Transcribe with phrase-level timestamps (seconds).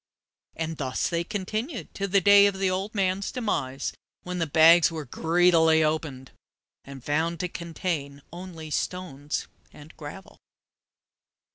[0.55, 3.93] And thus they continued to the day of the old man's demise,
[4.23, 6.31] when the bags were greedily opened,
[6.83, 10.39] and found to contain only stones and gravel!